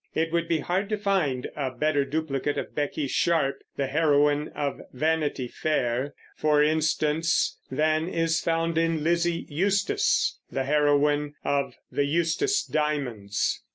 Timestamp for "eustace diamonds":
12.05-13.61